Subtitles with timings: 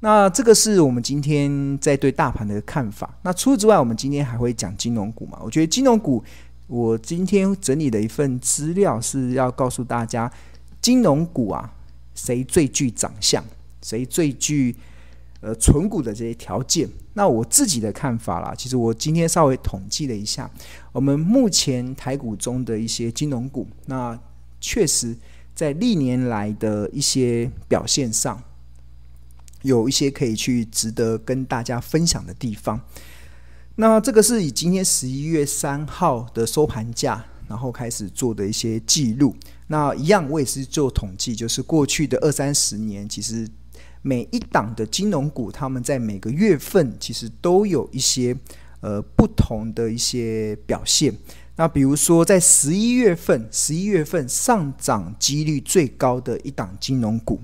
[0.00, 3.18] 那这个是我们今天在对大盘的看法。
[3.22, 5.38] 那除此之外，我们今天还会讲金融股嘛？
[5.42, 6.22] 我觉得金融股，
[6.66, 10.30] 我今天整理的一份资料是要告诉大家，
[10.80, 11.72] 金融股啊，
[12.14, 13.44] 谁最具长相，
[13.82, 14.76] 谁最具
[15.40, 16.88] 呃存股的这些条件。
[17.14, 20.48] 那我自己的看法啦，其实我今天稍微统计了一下，
[20.92, 24.18] 我们目前台股中的一些金融股，那
[24.60, 25.16] 确实。
[25.54, 28.40] 在历年来的一些表现上，
[29.62, 32.80] 有一些可以去值得跟大家分享的地方。
[33.76, 39.34] 那这个是以今天十一月三号的收盘价，然后开始做的一些记录。
[39.68, 43.48] 那一样，我也是做统计，就是过去的二三十年，其实
[44.02, 48.36] 每一档的金融股，他们在每个月份其实都有一些
[48.80, 51.14] 呃不同的一些表现。
[51.54, 57.40] 那比如说，在十一月份，十一月份上涨几率最高的一档金融股，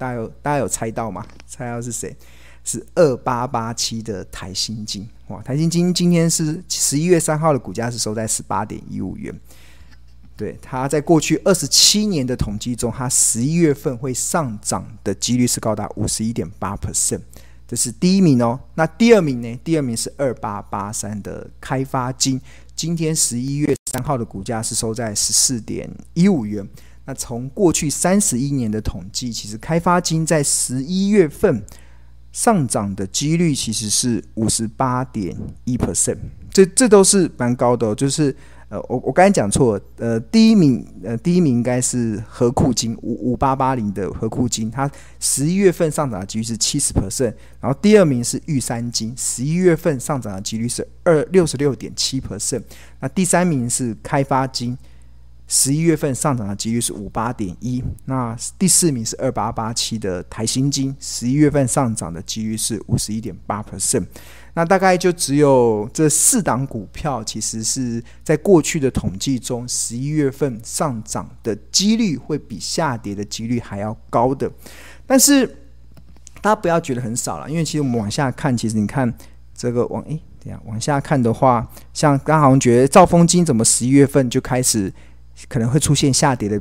[0.00, 1.22] 大家有大家有猜到吗？
[1.46, 2.16] 猜到是谁？
[2.64, 5.06] 是二八八七的台新金。
[5.28, 9.38] 哇，台新金今天是十一月三号的股价是收在十八点一五元。
[10.38, 17.20] 对，它在过去二十七年的统计中，它十一月份会上涨的几率是高达五十一点八 percent，
[17.68, 18.58] 这是第一名哦。
[18.76, 19.60] 那第二名呢？
[19.62, 22.40] 第二名是二八八三的开发金。
[22.74, 26.66] 今天十一月三号的股价是收在十四点一五元。
[27.04, 31.62] 那从过去三十一年的统计，其实开发金在十一月份
[32.32, 36.18] 上涨的几率其实是五十八点一 percent，
[36.52, 38.34] 这这都是蛮高的哦，就是。
[38.70, 52.62] 呃，我我刚才讲错，呃，第一名，呃，第一名应该是合库金五五八八零的合库金，它十一月份上涨的几率是七十 percent，然后第二名是玉山金，十一月份上涨的几率是二六十六点七 percent，
[53.00, 54.78] 那第三名是开发金，
[55.52, 64.06] 十一月份上涨的几率是五八点一，那第四名是二八八七的台新金，十一月份上涨的几率是五十一点八 percent。
[64.54, 74.48] 那大概就只有这四档股票，其实是在过去的统计中，十一月份上涨的几率会比下跌的几率还要高的。
[75.04, 75.44] 但是
[76.40, 79.12] 大家不要觉得很少了，因为其实我们往下看，其实你看
[79.52, 84.92] 这个往诶，等下往下看的话，像刚好像觉得兆丰金怎么十一月份就开始
[85.48, 86.60] 可能会出现下跌的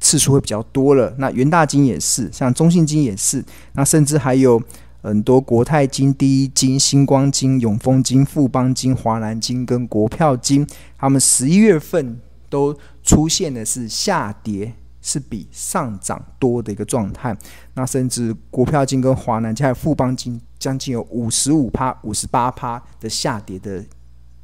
[0.00, 1.14] 次数会比较多了。
[1.18, 4.62] 那元大金也是，像中信金也是，那甚至还有。
[5.02, 10.66] 很多国泰金、第一金、星光金、永丰金、富邦金、华南金跟国票金，
[10.98, 12.18] 他们十一月份
[12.50, 17.36] 都出现的是下跌，是比上涨多的一个状态。
[17.74, 23.84] 那甚至国票金跟华南金还有富邦金，将近有五十五趴、五十八趴的下跌的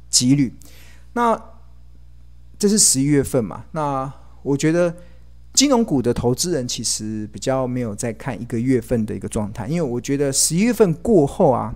[0.09, 0.55] 几率。
[1.11, 1.37] 那
[2.63, 3.65] 这是十一月份嘛？
[3.73, 4.09] 那
[4.41, 4.95] 我觉得。
[5.53, 11.71] 金融股的投资人其实比较没有在看一个月份的一个状态，因为我觉得十一月份过后啊，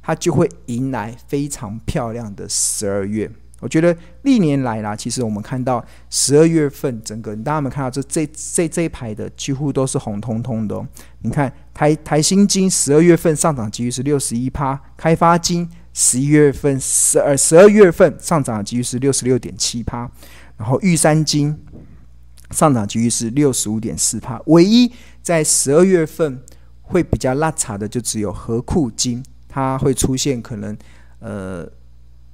[0.00, 3.28] 它就会迎来非常漂亮的十二月。
[3.58, 10.86] 我觉得历年来啦，其实我们看到十二月份整个，大家有没有看到这这这这一排的几乎都是红彤彤的哦。
[11.22, 20.08] 你看台台新金十二月份上涨几率是六十一趴，开发金十一月份十二十二月份上涨的几率是六十六点七趴，
[20.56, 21.58] 然后玉山金。
[22.52, 26.40] 上涨几率是六十五点四趴，唯一在十二月份
[26.80, 30.74] 会比较拉差的就只有合库金，它会出现可能
[31.18, 31.68] 呃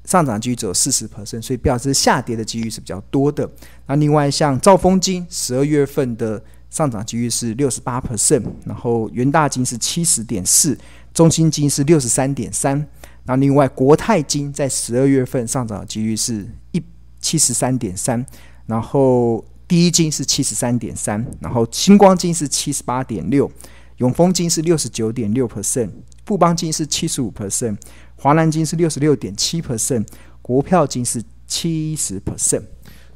[0.05, 3.51] 上涨几率只有四十 percent，所以表示下跌的几率是比较多的。
[3.89, 10.79] 那另外像兆丰金十二月份的上涨几率是六十八 percent，然后元大金是七十点四，
[11.13, 12.87] 中心金是六十三点三，
[13.27, 16.83] 那另外国泰金在十二月份上涨的几率是一
[17.21, 18.25] 七十三点三，
[18.67, 19.45] 然后。
[19.67, 23.51] 第一金是七十三点三，然后星光金是七十八点六，
[23.97, 25.91] 永丰金是六十九点六 percent，
[26.27, 27.79] 富邦金是七十五 percent，
[28.15, 30.07] 华南金是六十六点七 percent，
[30.43, 32.63] 国票金是七十 percent。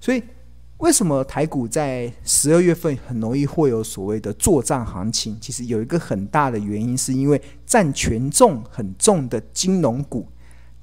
[0.01, 0.23] 所以，
[0.79, 5.37] 为什么台股在十二月份很容易会有所谓的作帐行情？
[5.41, 10.27] 其实有一个很大的原因，是因为占权重很重的金融股，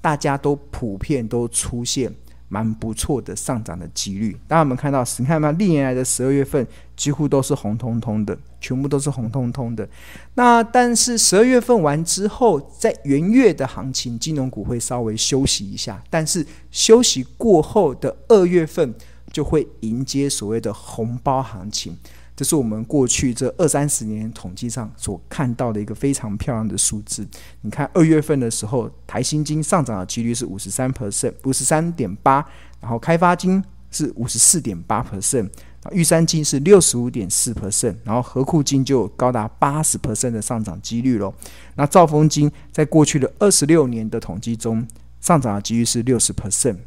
[0.00, 2.14] 大家都普遍都出现。
[2.48, 5.04] 蛮不错的上涨的几率，大家有没有看到？
[5.18, 9.88] 你看嘛，历年来的十二月份几乎都是红彤彤的，全部都是红彤彤的。
[10.34, 18.94] 那但是十二月份完之后，在元月的行情，金融股会稍微休息一下，但是休息过后的二月份
[19.36, 21.94] 就会迎接所谓的红包行情。
[22.34, 27.28] 这是我们过去这二三十年统计上所看到的一个非常漂亮的数字。
[27.60, 32.42] 你看二月份的时候，台新金上涨的几率是五十三 percent，五十三点八，
[32.80, 35.50] 然后开发金是五十四点八 percent，
[35.92, 41.34] 玉山金是六十五点四 percent，然后合库金就高达八十 percent 的上涨几率喽。
[41.74, 44.88] 那兆丰金在过去的二十六年的统计中，
[45.20, 46.78] 上涨的几率是六十 percent。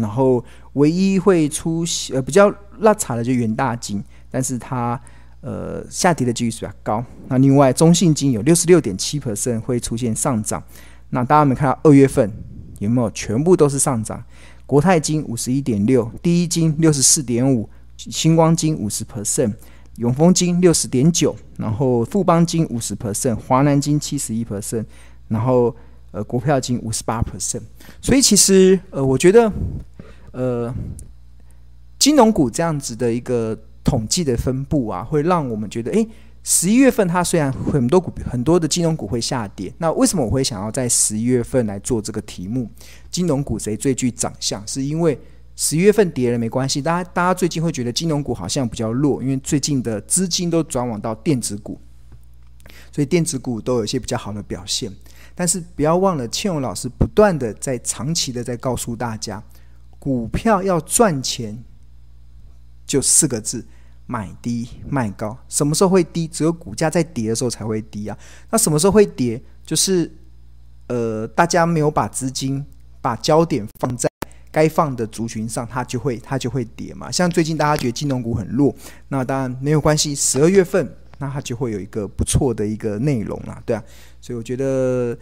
[0.00, 5.00] 然后唯一会出现呃比较落差的就元大金，但是它
[5.40, 7.04] 呃下跌的几率是比较高。
[7.28, 10.62] 那另外中信金有六十六点七 percent 会出现上涨。
[11.10, 12.30] 那大家有没有看到二月份
[12.78, 14.22] 有没有全部都是上涨？
[14.66, 17.68] 国泰金五十一点六，第一金六十四点五。
[17.96, 19.52] 星光金五十 percent，
[19.96, 24.86] 永丰金六十点九，然后富邦金五十 percent，华南金七十一 percent，
[25.28, 25.76] 然后
[26.10, 27.60] 呃国票金五十八 percent。
[28.00, 29.52] 所以其实呃我觉得
[30.32, 30.74] 呃
[31.98, 36.08] 金融股这样子的一个统计的分布啊，会让我们觉得，诶，
[36.42, 42.68] 十一月份它虽然很多股很多的金融股会下跌，那为什么我会想要在十一月份来做这个题目？
[43.10, 44.66] 金融股谁最具长相？
[44.66, 45.18] 是因为。
[45.56, 51.78] 十一月份跌了没关系，大家大家最近会觉得金融股好像比较弱，因为最近的资金都转往到电子股，
[52.90, 54.90] 所以电子股都有一些比较好的表现。
[55.34, 59.42] 但是不要忘了，庆荣老师不断的在长期的在告诉大家，
[60.00, 61.62] 股票要赚钱
[62.84, 63.64] 就四个字：
[64.06, 65.38] 买低卖高。
[65.48, 66.26] 什么时候会低？
[66.26, 68.18] 只有股价在跌的时候才会低啊。
[68.50, 69.40] 那什么时候会跌？
[69.64, 70.12] 就是
[70.88, 72.66] 呃，大家没有把资金
[73.00, 74.10] 把焦点放在。
[74.52, 77.08] 该放的族群上，它就会它就会跌嘛。
[77.08, 78.74] 像最近大家觉得金融股很弱，
[79.06, 80.12] 那当然没有关系。
[80.12, 83.84] 十二月份，那它就会有一个不错的一个内容啊，对啊。
[84.20, 85.16] 所以我觉得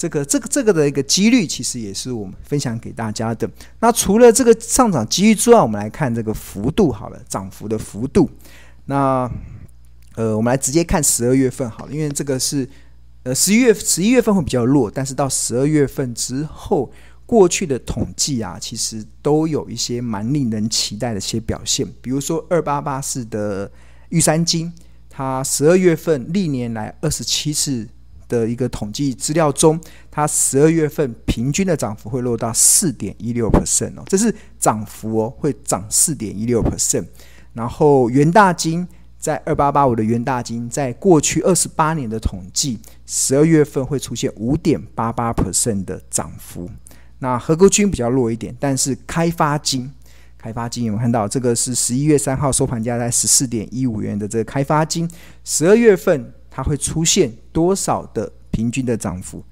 [0.00, 3.46] 这个这个这个的一个几率，其实也是我们分享给大家的。
[3.80, 8.30] 那除了这个上涨几率之外，我们来看这个幅度好了，涨幅的幅度。
[8.86, 9.30] 那
[10.14, 12.66] 呃，我们来直接看十二月份好了，因为这个是
[13.24, 16.90] 呃十一月十一月份会比较弱，但是到十二月份之后。
[17.26, 21.86] 过去的统计啊，其实都有一些蛮令人期待的一些表现。
[22.02, 23.70] 比如说二八八四的
[24.08, 24.72] 玉山金，
[25.08, 27.86] 它十二月份历年来二十七次
[28.30, 29.78] 的一个统计资料中，
[30.10, 37.04] 它十二月份平均的涨幅会落到四点一六 percent 哦，这是涨幅哦，会涨四点一六 percent。
[37.52, 38.86] 然后元大金
[39.18, 46.70] 在二八八五的元大金，在过去二十八年的统计，十二月份会出现五点八八 percent 的涨幅。
[47.18, 49.92] 那合格金比较弱一点，但是开发金，
[50.38, 51.28] 开发金有没有看到？
[51.28, 55.06] 这个是十一月三号收盘价在十四点一五元的这个开发金，
[55.44, 56.32] 十二月份
[56.62, 59.42] 它会出现多少的平均的涨幅？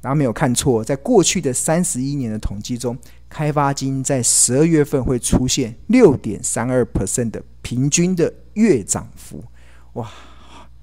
[0.00, 2.96] 然后没有看错，在过去的三十一年的统计中，
[3.28, 9.44] 开发金在十二月份会出现六点三二 percent 的平均的月涨幅，
[9.92, 10.10] 哇！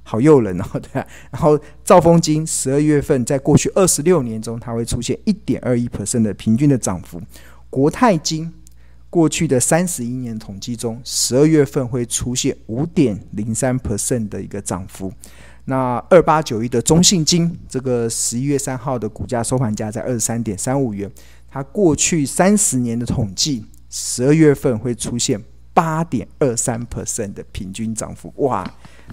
[0.03, 1.05] 好诱人哦， 对啊。
[1.31, 7.21] 然后兆丰金十二月份在过去二十六年中，它会出现一点二一 percent 的平均的涨幅。
[7.69, 8.53] 国泰金
[9.09, 15.11] 过去的三十一年统计中，十二月份会出现五点零三 percent 的一个涨幅。
[15.69, 21.11] 那二八九一的中信金，这个十一月三号的股价收盘价在二十三点三五元，
[21.49, 25.37] 它过去三十年的统计，十二月份会出现
[25.73, 28.33] 八点二三 percent 的平均涨幅。
[28.37, 28.65] 哇！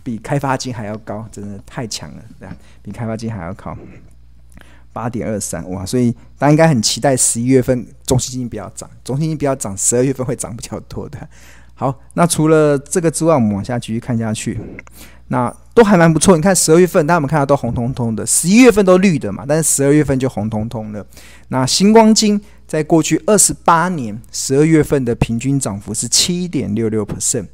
[0.05, 2.49] 比开发金还要高，真的太强了，对？
[2.83, 3.77] 比开发金还要高，
[4.93, 5.85] 八点二三哇！
[5.85, 11.29] 所以大家应该很期待十一月份中信金不要涨，中信金不要涨，十二月份会涨比较多的。
[11.75, 14.57] 好，那除了这个之外，我们往下继续看下去，
[15.29, 16.37] 那都还蛮不错。
[16.37, 21.05] 你看十二月份，大家有没有看到都红彤彤的，十一月份都绿的嘛，但是十二月份就红彤彤的。
[21.49, 27.47] 那星光金在过去二十八年十二月份的平均涨幅是七点六六 percent。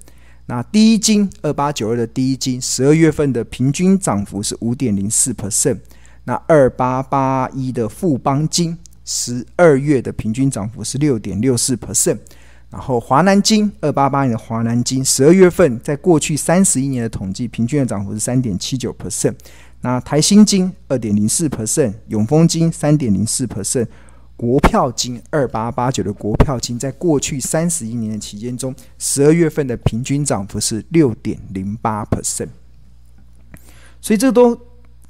[0.46, 5.78] 那第一金二八九二的第一金，十二月份的平均涨幅是五点零四 percent。
[6.24, 12.18] 那二八八一的富邦金，十二月的平均涨幅是六点六四 percent。
[12.70, 19.34] 然后华南金二八八年的华南金，十二月份在过去三十一年的统计，平均的涨幅是三点七九 percent。
[19.80, 23.86] 那台新金二点零四 percent，永丰金三点零四 percent。
[24.36, 32.48] 国票金二八八九的国票金，在过去三十一年的期间中，十二月份的平均涨幅是六点零八 percent。
[34.00, 34.58] 所以这都，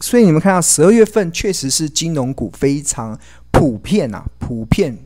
[0.00, 3.16] 所以你们看到十二月份确实是金融股非常
[3.52, 4.98] 普遍啊，普遍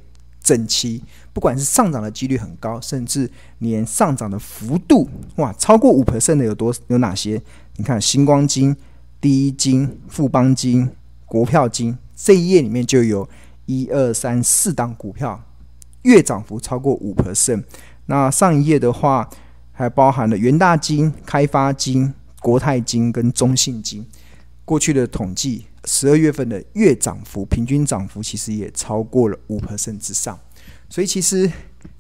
[0.44, 7.42] 整齐，不管是上涨的几率很高，甚至连上涨的幅度哇超过五 percent 的有多有哪些？
[7.78, 8.76] 你看星光金、
[9.20, 10.88] 第一金、富邦金、
[11.26, 13.28] 国票金这一页里面就有。
[13.66, 15.42] 一二三四档股票
[16.02, 17.64] 月涨幅超过五 percent，
[18.04, 19.26] 那上一页的话
[19.72, 24.06] 还包含了元大金、开发金、国泰金跟中信金。
[24.66, 30.38] 过去的统计，十二月份的月涨幅平均涨幅其实也超过了五 percent 之上。
[30.88, 31.50] 所以其实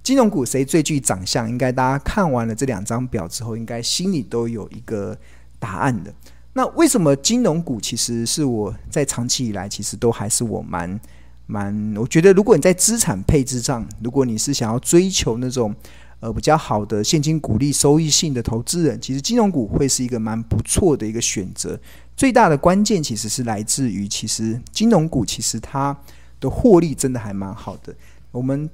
[0.02, 1.48] 金融股谁最具长相？
[1.48, 5.16] 应该大家看完了这两张表之后，应该心里都有一个
[5.58, 6.14] 答案的。
[6.52, 11.00] 那为什么金融股其实是我在长期以来其实都还是我蛮
[11.46, 11.94] 蛮？
[11.96, 15.74] 我觉得如果你在资产配置上，如果你是想要追求那种
[16.20, 21.78] 呃比较好的现金股利收益性的投资人，其实金融股会是一个蛮不错的一个选择。
[22.16, 25.96] 最大的关键其实是来自于，其实金融股其实它
[26.38, 27.94] 的获利真的还蛮好的。
[28.30, 28.68] 我们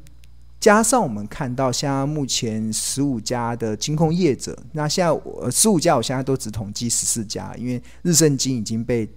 [0.58, 9.08] 加上我们看到，像目前十五家的金控业者，那现在我十五家，我现在都只统计十四家，因为日盛金已经被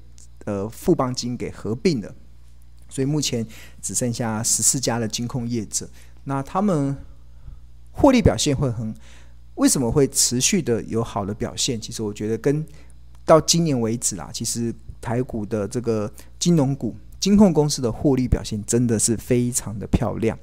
[0.46, 2.16] 呃富邦金给合并了，
[2.88, 3.46] 所以目前
[3.82, 5.90] 只剩下十四家的金控业者。
[6.24, 6.96] 那他们
[7.92, 8.96] 获利表现会很，
[9.56, 11.80] 为什么会持续的有好的表现？
[11.80, 12.66] 其实我觉得跟
[13.26, 20.38] 到今年为止啦，其实台股的这个金融股、金控公司的获利表现真的是非常的漂亮。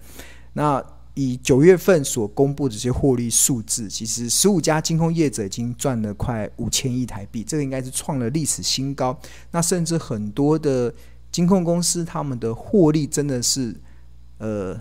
[0.52, 0.82] 那
[1.14, 9.18] 以九月份所公布的这些获利数字，其实十五家金控业者已经赚了快五千亿台币，这个应该是创了历史新高。
[9.50, 10.92] 那甚至很多的
[11.30, 13.74] 金控公司，他们的获利真的是，
[14.38, 14.80] 呃。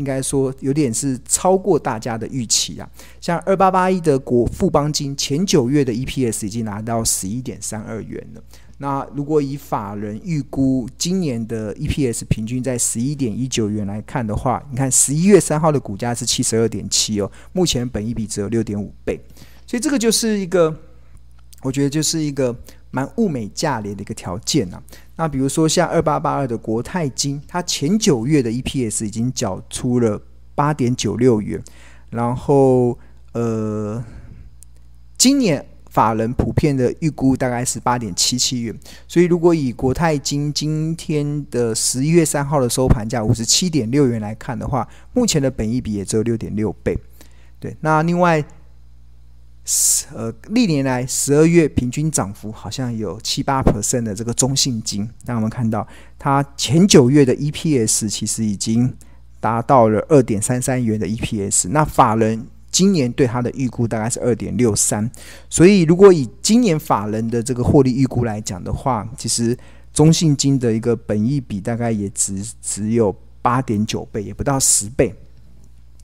[0.00, 2.88] 应该说有点是超过大家的预期啊，
[3.20, 8.42] 像二八八一的国富邦金前九月的 EPS 已经拿到十一点三二元了。
[8.78, 19.20] 那如果以法人预估今年的 EPS 平均在十一点一九元来看的话，你看十一月三号的股价是七十二点七哦，目前本益比只有六点五倍，
[19.66, 20.74] 所以这个就是一个，
[21.60, 22.56] 我觉得就是一个
[22.90, 24.82] 蛮物美价廉的一个条件呐、
[25.16, 30.20] 那比如说像二八八二的国泰金，它前九月的 EPS 已经缴出了
[30.56, 31.62] 八点九六元，
[32.10, 32.98] 然后
[33.32, 34.02] 呃，
[35.16, 46.98] 今年法人普遍的预估大概是八点七七元，所以如果以国泰金今天的十一月三号的收盘价五十七点六元来看的话，目前的本益比也只有六点六倍。
[47.60, 48.44] 对，那另外。
[49.62, 55.86] 十呃，历年来十二月平均涨幅好像有七八 percent 的这个中信金，让我们看到
[56.18, 58.92] 它前九月的 EPS 其实已经
[59.38, 61.68] 达到了二点三三元的 EPS。
[61.68, 65.08] 那法人今年对它的预估大概是二点六三，
[65.48, 69.56] 所以如果以今年法人的这个获利预估来讲的话，其实
[69.92, 75.14] 中信金的一个本益比大概也只只有八点九倍，也不到十倍。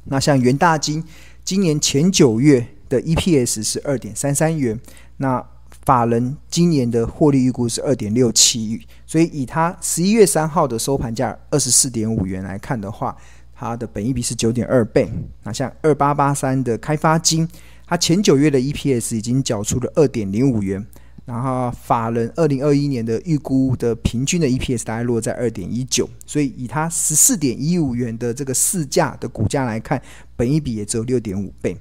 [0.05, 1.03] 那像元大金
[1.43, 2.69] 今年前九月。
[2.89, 4.79] 的 EPS 是二点三三元，
[5.19, 5.45] 那
[5.85, 13.17] 法人今年的获利预估是二点六七亿，所以以它十一月三号的收盘价二十四点五元来看的话，
[13.55, 15.09] 它的本益比是九点二倍。
[15.45, 17.49] 那像二八八三的开发金，
[17.87, 20.85] 它前九月的 EPS 已经缴出了二点零五元，
[21.25, 30.03] 然后法人二零二一年的预估的平均的 EPS 大概落在二点一九，所以以它十四点一五元的这个市价的股价来看，
[30.35, 31.77] 本益比也只有六点五倍。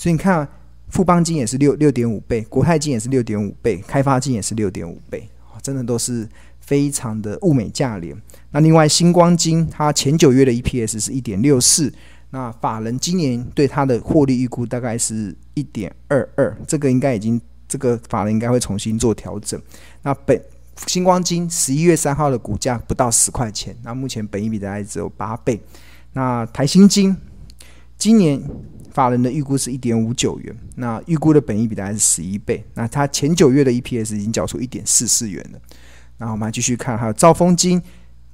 [0.00, 0.48] 所以你看，
[0.88, 5.28] 富邦金也是六六点五倍，国泰金也是六点五倍，开发金也是六点五倍，
[5.62, 6.26] 真的都是
[6.58, 8.16] 非常的物美价廉。
[8.50, 11.92] 那另外星光金，它前九月的 EPS 是一点六四，
[12.30, 17.38] 那法人今年对它的获利预估大概是一点二二，这个应该已经
[17.68, 19.60] 这个法人应该会重新做调整。
[20.00, 20.42] 那本
[20.86, 25.60] 星光金十一月三号的股价不到十块钱，那目前本益比大概只有八倍。
[26.14, 27.14] 那台新金
[27.98, 28.42] 今年。
[28.90, 32.64] 法人的预估是一点五九元，那预估的本益比大概是十一倍。
[32.74, 35.58] 那它前九月的 EPS 已经缴出一点四四元了。
[36.18, 37.80] 然后我们继续看，还有兆丰金，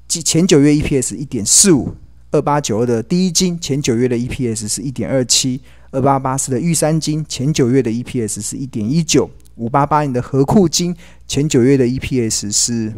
[0.09, 1.95] 前九月 EPS 一点四五，
[2.31, 5.61] 二八九二的第一金前九月的 EPS 是一点二七，
[5.91, 10.97] 二八八四的玉山金前九月的 EPS 是一点一九，五八八零的合库金
[11.27, 12.93] 前九月的 EPS 是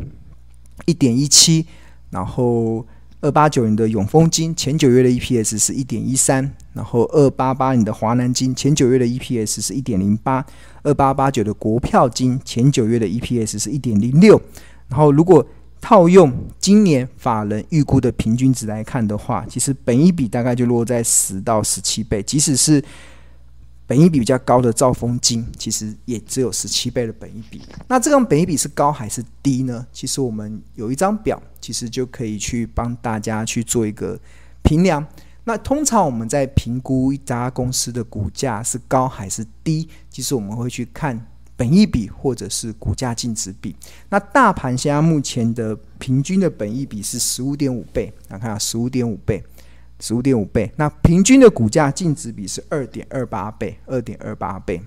[0.87, 1.67] 一点一七，
[2.11, 2.87] 然后。
[3.21, 10.45] 二八九零的永丰金前九月的 EPS 是一点一三，然后二八八零的华南金前九月的 EPS 是一点零八，
[10.83, 14.41] 二八八九的国票金前九月的 EPS 是一点零六，
[14.89, 15.47] 然后如果
[15.81, 22.83] 套用今年法人预估的平均值来看的话，其实本益比大概就落在十到十七倍，即使是。
[23.89, 27.63] 本益比比较高的兆丰金，其实也只有十七倍的本益比。
[27.89, 29.87] 那这种本益比是高还是低呢？
[29.95, 34.21] 其实我们有一张表，其实就可以去帮大家去做一个
[34.63, 35.03] 评量。
[35.49, 41.19] 那通常我们在评估一家公司的股价是高还是低，其实我们会去看
[41.57, 43.75] 本益比或者是股价净值比。
[44.11, 49.43] 那大盘现在目前的平均的本益比是十五点五倍，来看下十五点五倍。
[50.00, 54.81] 十五点五倍，那平均的股价净值比是二点二八倍，二点二八倍。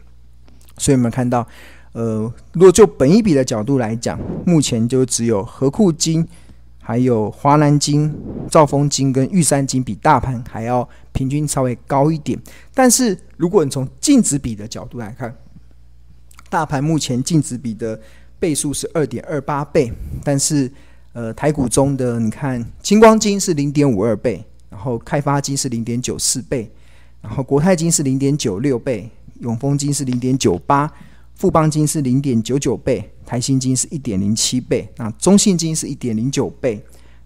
[0.78, 1.46] 所以我们看到，
[1.92, 6.26] 呃，如果就本益比的角度来讲，目前就只有合库金，
[6.92, 8.14] 还有华南金、
[8.50, 12.38] 兆丰金跟玉山金比大盘还要平均稍微高一点。
[12.74, 15.34] 但是如果你从净值比的角度来看，
[16.50, 17.98] 大盘目前净值比的
[18.38, 19.90] 倍数是二点二八倍，
[20.22, 20.70] 但是
[21.14, 26.70] 呃台股中的你看清光金是零点五二倍，然后开发金是零点九四倍，
[27.22, 30.92] 然后国泰金是零点九六倍，永丰金是零点九八。
[31.42, 36.80] 富邦金是零点九九倍，台新金是一点零七倍，那中信金是一点零九倍，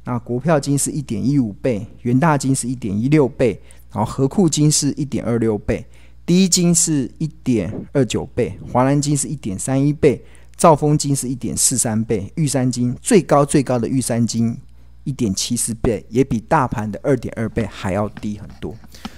[0.05, 3.59] 那国票金是一点一五倍，元大金是一点一六倍，
[3.91, 5.85] 然后合库金是一点二六倍，
[6.25, 10.23] 第一金是一点二九倍，华南金是一点三一倍，
[10.55, 14.57] 兆丰金是一点四三倍，玉山金最高最高的玉山金
[15.03, 18.73] 一点七四倍，也比大盘的二点二倍还要低很多。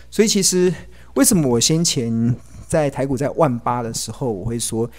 [0.09, 0.73] 所以其实
[1.13, 2.35] 为什么我先前？
[2.67, 4.89] 在台股在万八的时候，我会说，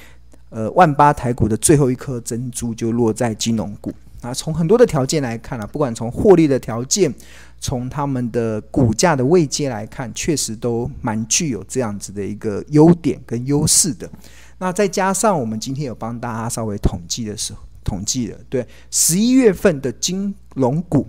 [0.50, 4.32] 呃，万八台股的最后一颗珍珠就落在金融股啊。
[4.32, 7.14] 从很多的条件来看啊，不管从获利的条件，
[7.60, 14.08] 从他们的股价的位阶来看，确实都蛮具有这样子的一个优点跟优势的。
[14.58, 21.06] 那再加上我们今天有帮大家稍微统计的时候，统计了，对十一月份的金融股，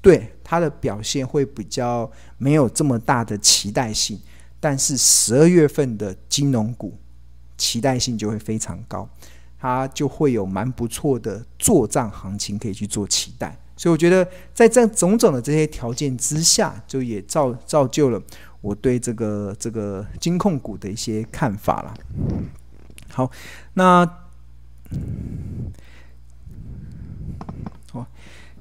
[0.00, 4.18] 对它的表现会比较没有这么大的期待性。
[4.62, 6.96] 但是十二月份的金融股
[7.58, 9.08] 期待性就会非常高，
[9.58, 18.22] 它就会有蛮不错的做账行情可以去做期待，所以我觉得在这种种的这些条件之下，就也造造就了
[18.60, 21.94] 我对这个这个金控股的一些看法了。
[23.10, 23.28] 好，
[23.74, 24.08] 那
[27.90, 28.06] 哦，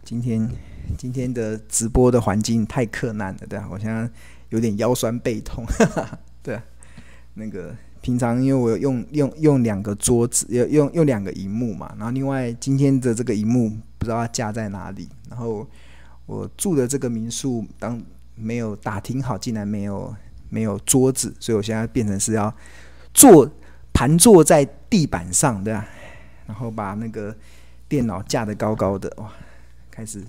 [0.04, 0.50] 今天
[0.98, 4.10] 今天的直播的环境太困难了，对啊，我现在。
[4.52, 6.62] 有点腰酸背痛，哈哈，对，
[7.34, 15.66] 那个平常因为我用用用两个桌子，用用用两个荧幕嘛，然后另外今天的这个荧幕不知道它架在哪里，然后
[16.26, 18.02] 我住的这个民宿当
[18.36, 20.14] 没有打听好，竟然没有
[20.50, 22.54] 没有桌子，所以我现在变成是要
[23.14, 23.50] 坐
[23.94, 25.88] 盘坐在地板上，对吧？
[26.46, 27.34] 然后把那个
[27.88, 29.32] 电脑架得高高的，哇，
[29.90, 30.22] 开始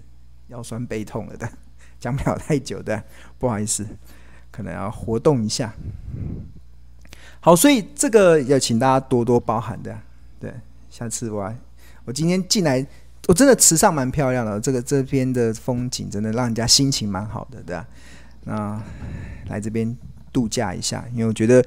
[0.47, 1.49] 腰酸背痛了的。
[2.03, 3.01] 讲不了太久的，
[3.39, 3.87] 不好意思，
[4.51, 5.73] 可能要活动一下。
[7.39, 9.97] 好，所以这个要请大家多多包涵的。
[10.41, 10.53] 对，
[10.91, 11.55] 下次我
[12.05, 12.85] 我今天进来，
[13.29, 17.87] 我真的池上蛮漂亮的，这个这边的风景真的让人家心情蛮好的，对吧？
[18.45, 18.83] 那
[19.47, 19.97] 来这边
[20.33, 21.65] 度假一下，因为我觉得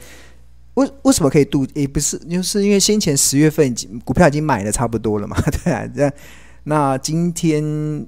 [0.74, 1.66] 为为什么可以度？
[1.74, 6.12] 也不是，就是因为先前十月份股票已经买的差不多了嘛，对啊，这样。
[6.68, 7.64] 那今天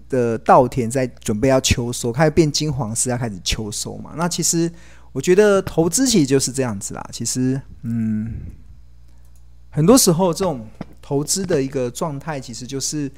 [0.09, 4.13] 的稻田在准备要秋收，开始变金黄色，要开始秋收嘛。
[4.17, 4.69] 那其实
[5.11, 7.09] 我觉得投资其实就是这样子啦。
[7.11, 8.33] 其实，嗯，
[9.69, 10.67] 很多时候这种
[11.03, 13.11] 投资的一个状态，其实就是，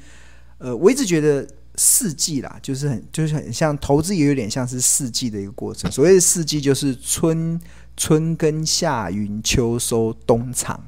[0.58, 5.90] 呃，我一直觉得四季啦，就是很就是很像投资，也有点像是四季的一个过程。
[5.90, 7.58] 所谓的四季，就是春
[7.96, 10.78] 春耕、夏耘、秋收、冬藏。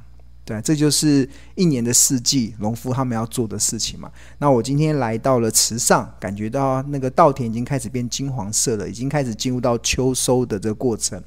[0.45, 4.11] 对，这就是一年的四季，农夫他们要做的事情嘛。
[4.39, 11.23] 那我今天来到了池上，感觉到那个稻田已经开始变金黄色了，已经开始进入到秋收的这个过程。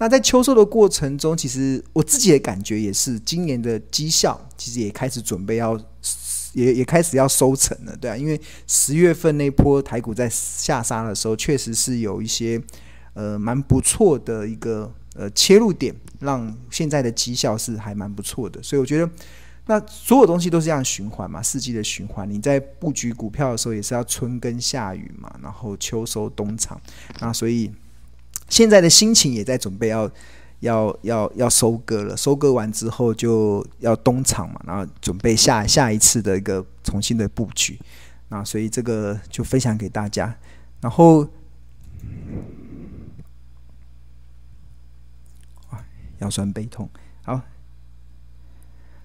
[0.00, 5.76] 那在秋收的过程中，其实我自己的感觉也是，今年的绩效其实也开始准备要，
[6.52, 12.60] 也也开始要收成了，对啊，因为十月份那波台股在下杀的时候，确实是有一些
[13.14, 15.94] 呃蛮不错的一个呃切入点。
[16.20, 19.08] 让现在的绩效是还蛮不错的，所以我觉得，
[19.66, 22.28] 那所有东西都是这样循环嘛，四季的循环。
[22.28, 26.76] 你在布局股票的时候，也是要春耕夏耘嘛，然后秋收冬藏。
[27.20, 27.70] 那所以
[28.48, 30.10] 现在的心情也在准备要
[30.58, 37.78] 要要要收割了，收割完之后就要冬藏嘛，然后准备下下一次的一个重新的布局。
[38.28, 40.36] 那所以这个就分享给大家，
[40.80, 41.24] 然后。
[46.18, 46.88] 腰酸背痛，
[47.22, 47.40] 好，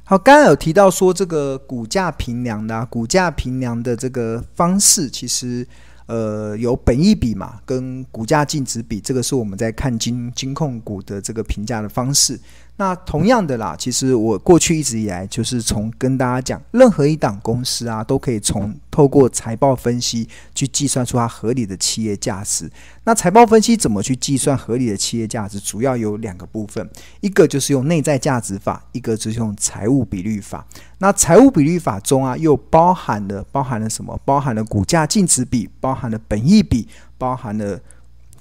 [0.04, 5.68] 好，刚刚有提到说这个股价平量的、啊，股价平量的这个方式，其实
[6.08, 12.40] 呃有本益比嘛，跟股价净值比，这个是我们在看金金控股的这个评价的方式。
[12.76, 22.68] 那同样的啦，其实我过去一直以来就是从跟大家讲，任何一档公司啊，都可以从透过财报分析去计算出它合理的企业价值。
[23.04, 25.60] 那财报分析怎么去计算合理的企业价值？
[25.60, 26.90] 主要有两个部分，
[27.22, 30.66] 一个就是用内在价值法，一个就是用财务比率法。
[30.98, 34.20] 那财务比率法中啊，又包含了包含了什么？
[34.26, 36.88] 包含了股价净值比，包含了本益比，
[37.20, 37.80] 包含了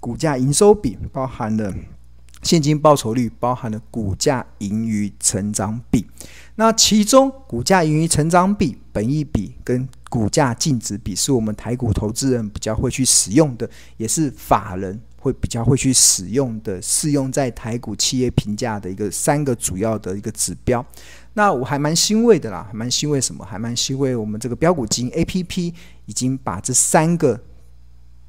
[0.00, 1.70] 股价营收比，包含了。
[2.42, 6.06] 现金报酬率包含了股价盈余成长比，
[6.56, 20.84] 那其中股价盈余成长比、本益比跟股价净值比，是我们台股投资人比较会去使用的，也是法人会比较会去使用的，适用在台股企业评价的一个三个主要的一个指标。
[21.34, 23.42] 那我还蛮欣慰的啦，还蛮欣慰什么？
[23.44, 25.72] 还蛮欣慰我们这个标股基金 APP
[26.04, 27.40] 已经把这三个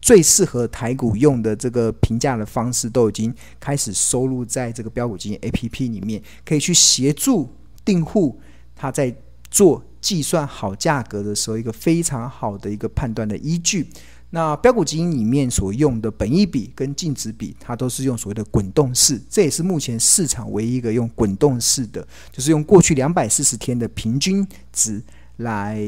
[0.04, 7.50] 最适合台股用的这个评价的方式，都已经开始收录在这个标股基金 APP 里面，可以去协助
[7.86, 8.38] 订户
[8.76, 9.16] 他在
[9.50, 9.82] 做。
[10.04, 13.88] 计算好价格的时候，一个非常好的一个判断的依据。
[14.32, 25.02] 那标股基金里面所用的本益比跟净值比，它都是用所谓的滚动式，这也是目前市场唯一一个用滚动式的，就是用过去两百四十天的平均值
[25.38, 25.82] 来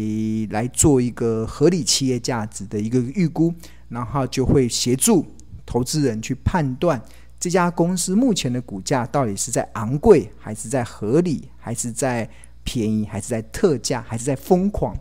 [0.50, 3.54] 来做一个合理企业价值的一个预估，
[3.96, 5.26] 然后就会协助
[5.66, 7.02] 投资人去判断
[7.40, 12.30] 这家公司目前的股价到底是在昂贵，还是在合理，还是在。
[12.68, 14.92] 便宜还是在特价，还是在疯狂？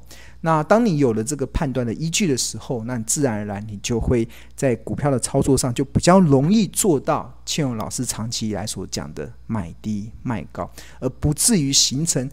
[0.43, 12.31] 那当你有了这个判断的依据的时候，那自然而然你就会在股票的操作上就比较容易做到庆荣老师长期以来所讲的买低卖高，而不至于形成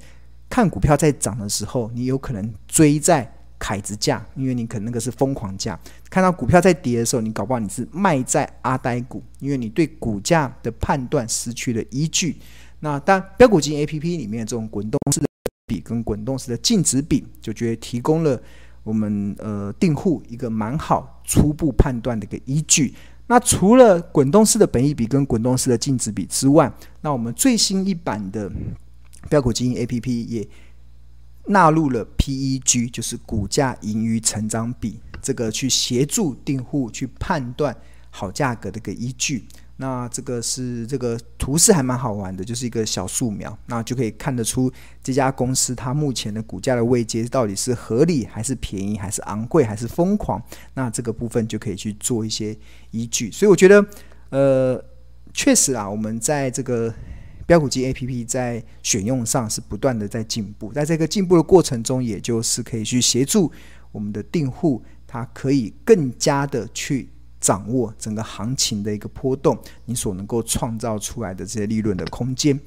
[0.50, 5.78] 看股票在涨的时候，你有可能追在凯子价，因为你可能那个是疯狂价；
[6.10, 12.38] 看到股票在跌的时候，你搞不好你是卖在阿呆股，因为你对股价的判断失去了依据。
[12.80, 15.28] 那当然，飙股基金 A P P 里面这种滚动式的
[15.68, 18.42] 比跟滚动式的净值比，就觉得提供了
[18.82, 22.96] 我们呃订户一个蛮好初步判断的一个依据。
[23.28, 26.70] 那除了滚动式的本益比跟滚动式的净值比之外，
[27.02, 28.52] 那我们最新一版的
[29.30, 30.48] 标股基金 A P P 也
[31.48, 37.76] 纳入了 P E G，就是股价盈余成长比，这个去协助订户去判断
[38.10, 39.46] 好价格的一个依据。
[39.78, 50.40] 那这个是这个图示还蛮好玩的，就是一个小树苗，那就可以看得出这家公司它目前的股价的位阶到底是合理还是便宜，还是昂贵还是疯狂。
[50.76, 52.56] 那这个部分就可以去做一些
[52.92, 53.32] 依据。
[53.32, 53.84] 所以我觉得，
[54.30, 54.86] 呃，
[55.34, 56.94] 确实啊，我们在这个
[57.46, 63.52] 标股基 APP 在选用上是不断的在进步，在这个进步的过程中，也就是可以去协助
[63.92, 67.10] 我们的订户，他可以更加的去。
[67.42, 72.60] 掌握整个行情的一个波动，你所能够创造出来的这些利润的空间。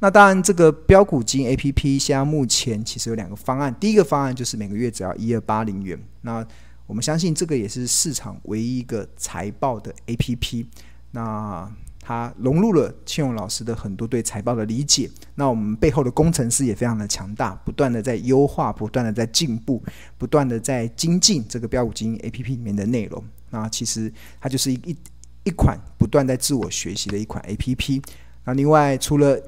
[0.00, 3.74] 那当然，这个标股金 APP 现在目前其实有两个方案。
[3.80, 5.98] 第一个方案就是每个月只要一二八零元。
[6.20, 6.46] 那
[6.86, 10.66] 我们相信这个也是市场唯一一个财报的 APP。
[11.12, 11.74] 那
[12.08, 19.82] 它融入了庆勇老师的很多对财报的理解，那我们背后的工程师也非常的强大，不断的在优化，不断的在进步，
[20.16, 23.22] 不断的在精进这个标股精英 APP 里面的内容。
[23.50, 24.96] 那其实它就是一一
[25.44, 28.02] 一款不断在自我学习的一款 APP。
[28.46, 29.38] 那另外除了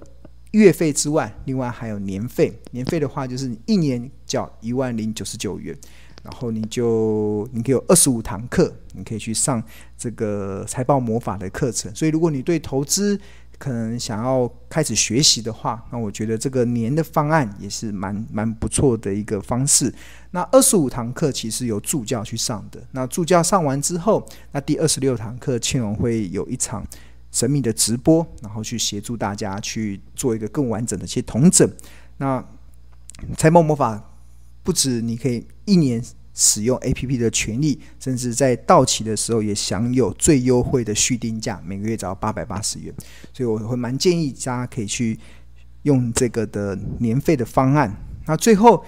[0.50, 2.52] 月费之外，另外还有年费。
[2.72, 5.74] 年费的话就是一年缴一万零九十九元。
[6.22, 9.62] 然后你就你可以有二十五堂课，你可以去上
[9.96, 11.94] 这个财报魔法的课程。
[11.94, 13.18] 所以，如果你对投资
[13.58, 19.92] 可能想要开始学习的话，那我觉得这个年的方案也是蛮蛮不错的一个方式。
[20.32, 22.82] 那二十五堂课其实由助教去上的。
[22.92, 26.86] 那助教上完之后，那第二十六堂课庆荣会有一场
[27.32, 31.70] 神秘的直播，然后去协助大家去做一个更完整的一些统整。
[32.18, 32.44] 那
[33.38, 34.09] 财报魔法。
[34.62, 36.02] 不止你可以一年
[36.34, 42.94] 使用 APP 的权利，甚至在到期的时候也享有最优惠的续订价，每个月只要八百八十元。
[43.32, 45.18] 所以我会蛮建议大家可以去
[45.82, 47.94] 用这个的年费的方案。
[48.26, 48.84] 那最后，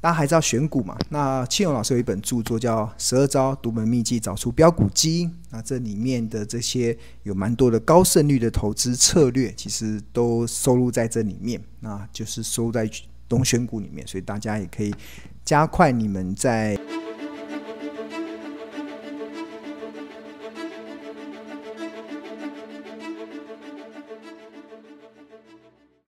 [0.00, 0.96] 大家还是要选股嘛？
[1.08, 11.60] 那庆荣老师有一本著作叫《十二招独门秘籍找出标股基因》，那这里面的这些有蛮多的高胜率的投资策略，其实都收录在这里面。
[11.80, 12.88] 那就是收在。
[13.28, 14.94] 东选股里面，所以大家也可以
[15.44, 16.78] 加快你们在